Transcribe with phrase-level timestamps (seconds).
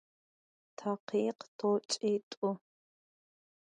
[0.77, 2.49] Takhikh t'oç'it'u.